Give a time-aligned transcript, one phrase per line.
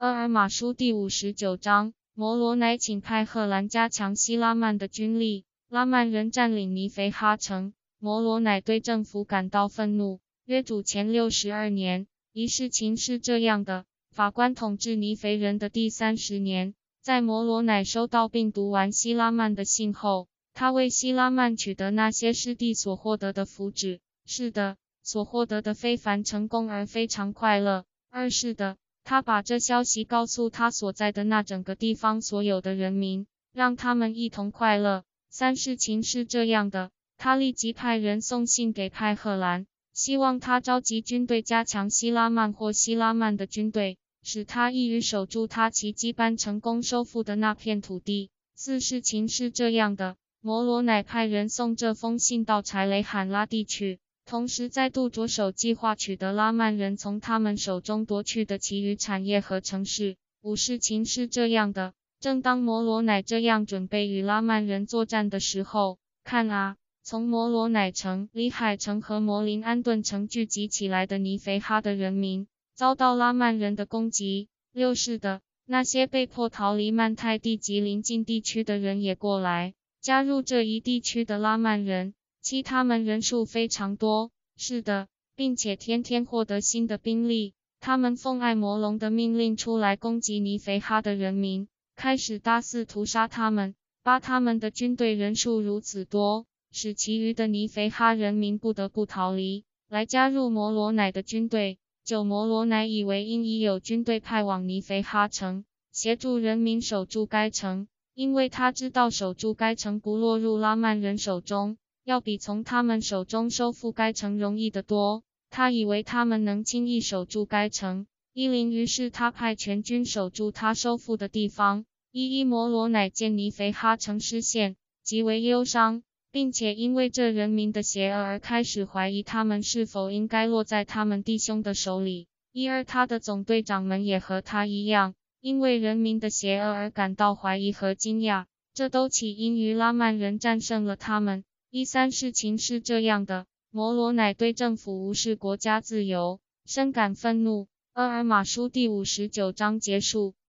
[0.00, 5.44] 厄尔马书第五十九章，摩罗乃请派赫兰加强希拉曼的军力。
[5.68, 10.20] 拉曼人占领尼肥哈城，摩罗乃对政府感到愤怒。
[10.46, 16.72] 约主前六十二年，一事情是这样的：法官统治尼肥人的第三十年，
[17.02, 23.98] 在摩罗乃收到并读完希拉曼的信后，他为希拉曼取得那些失地所获得的福祉。
[24.24, 27.84] 是的，所获得的非凡成功而非常快乐。
[28.08, 28.78] 二是的。
[29.10, 35.02] 他把这消息告诉他所在的那整个地方所有的人民，让他们一同快乐。
[35.28, 48.30] 三事情是这样的，他立即派人送信给派赫兰，希望他召集军队加强希拉曼或希拉曼的军队，使他易于守住他奇迹般成功收复的那片土地。
[48.54, 53.98] 四事情是这样的，摩罗乃派人送这封信到柴雷罕拉地区。
[54.30, 60.14] 同时再度着手计划取得拉曼人从他们手中夺去的其余产业和城市。
[60.40, 74.46] 五事情是这样的：正当摩罗乃这样准备与拉曼人作战的时候，看啊，从摩罗乃城、里海城和摩林安顿城聚集起来的尼肥哈的人民，遭到拉曼人的攻击。
[74.72, 82.14] 六是的，那些被迫逃离曼泰地及邻近地区的人也过来，加入这一地区的拉曼人。
[82.42, 87.54] 其他们人数非常多，是的，并且天天获得新的兵力。
[87.80, 93.74] 他们奉爱魔龙的命令出来攻击尼肥哈的人民，开始大肆屠杀他们。
[94.02, 101.78] 八他们的军队人数如此多，使其余的尼肥哈人民不得不逃离，来加入摩罗乃的军队。
[102.02, 111.76] 九摩罗乃以为因已有军队派往尼肥哈城，协助人民守住该城，因为他知道守住该城不落入拉曼人手中。
[112.04, 115.22] 要比从他们手中收复该城容易得多。
[115.50, 118.06] 他以为他们能轻易守住该城。
[118.32, 121.84] 伊林于是他派全军守住他收复的地方。
[122.12, 132.28] 伊伊摩罗乃见尼肥哈城失陷，极为忧伤，并且因为这人民的邪恶而开始怀疑他们是否应该落在他们弟兄的手里。
[132.52, 138.46] 一而他的总队长们也和他一样，因为人民的邪恶而感到怀疑和惊讶。
[138.74, 141.44] 这都起因于拉曼人战胜了他们。
[141.72, 147.68] 一三事情是这样的，摩罗乃对政府无视国家自由，深感愤怒。
[147.94, 150.34] 厄尔马书第五十九章结束。